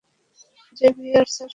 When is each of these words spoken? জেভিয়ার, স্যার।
জেভিয়ার, 0.77 1.27
স্যার। 1.35 1.49